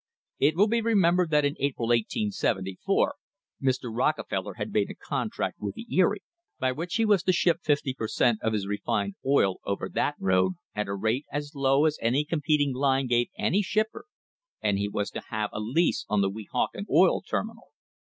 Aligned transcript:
It 0.39 0.55
will 0.55 0.65
be 0.65 0.81
remembered 0.81 1.29
that 1.29 1.45
in 1.45 1.55
April, 1.59 1.89
1874, 1.89 3.13
Mr. 3.61 3.95
Rockefeller 3.95 4.55
had 4.55 4.73
made 4.73 4.89
a 4.89 4.95
contract 4.95 5.59
with 5.59 5.75
the 5.75 5.85
Erie 5.95 6.23
by 6.57 6.71
which 6.71 6.95
he 6.95 7.05
was 7.05 7.21
to 7.21 7.31
ship 7.31 7.57
fifty 7.61 7.93
per 7.93 8.07
cent, 8.07 8.39
of 8.41 8.51
his 8.53 8.65
refined 8.65 9.13
oil 9.23 9.57
over 9.63 9.87
that 9.89 10.15
road 10.19 10.53
at 10.73 10.87
a 10.87 10.95
rate 10.95 11.27
as 11.31 11.53
low 11.53 11.85
as 11.85 11.99
any 12.01 12.25
competing 12.25 12.73
line 12.73 13.05
gave 13.05 13.29
any 13.37 13.61
shipper 13.61 14.05
and 14.59 14.79
he 14.79 14.89
was 14.89 15.11
to 15.11 15.21
have 15.29 15.51
a 15.53 15.59
lease 15.59 16.03
of 16.09 16.21
the 16.21 16.31
Weehawken 16.31 16.87
oil 16.89 17.21
terminal. 17.21 17.67